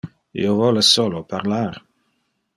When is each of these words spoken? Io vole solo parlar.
Io 0.43 0.55
vole 0.61 0.83
solo 0.87 1.23
parlar. 1.35 1.81